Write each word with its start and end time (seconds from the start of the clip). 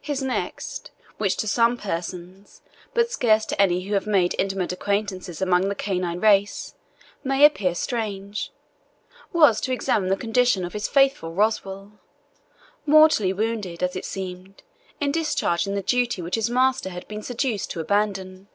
His 0.00 0.22
next, 0.22 0.90
which 1.18 1.36
to 1.36 1.46
some 1.46 1.76
persons, 1.76 2.62
but 2.94 3.10
scarce 3.10 3.44
to 3.44 3.60
any 3.60 3.82
who 3.82 3.92
have 3.92 4.06
made 4.06 4.34
intimate 4.38 4.72
acquaintances 4.72 5.42
among 5.42 5.68
the 5.68 5.74
canine 5.74 6.18
race, 6.18 6.74
may 7.22 7.44
appear 7.44 7.74
strange, 7.74 8.50
was 9.34 9.60
to 9.60 9.72
examine 9.74 10.08
the 10.08 10.16
condition 10.16 10.64
of 10.64 10.72
his 10.72 10.88
faithful 10.88 11.34
Roswal, 11.34 11.92
mortally 12.86 13.34
wounded, 13.34 13.82
as 13.82 13.94
it 13.96 14.06
seemed, 14.06 14.62
in 14.98 15.12
discharging 15.12 15.74
the 15.74 15.82
duty 15.82 16.22
which 16.22 16.36
his 16.36 16.48
master 16.48 16.88
had 16.88 17.06
been 17.06 17.22
seduced 17.22 17.70
to 17.72 17.80
abandon. 17.80 18.48